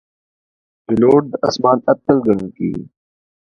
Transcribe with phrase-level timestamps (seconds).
[0.85, 2.85] پیلوټ د آسمان اتل ګڼل کېږي.